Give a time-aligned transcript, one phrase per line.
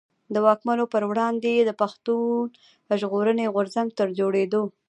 [0.33, 2.43] د واکمنو پر وړاندي يې د پښتون
[3.01, 4.63] ژغورني غورځنګ تر جوړېدو.